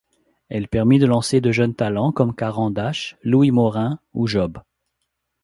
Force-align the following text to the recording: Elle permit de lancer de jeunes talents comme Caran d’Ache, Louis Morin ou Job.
Elle 0.49 0.67
permit 0.67 0.97
de 0.97 1.05
lancer 1.05 1.41
de 1.41 1.51
jeunes 1.51 1.75
talents 1.75 2.11
comme 2.11 2.33
Caran 2.33 2.71
d’Ache, 2.71 3.17
Louis 3.21 3.51
Morin 3.51 3.99
ou 4.15 4.25
Job. 4.25 4.57